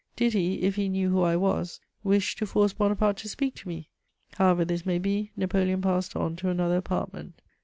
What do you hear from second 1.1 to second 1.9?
who I was,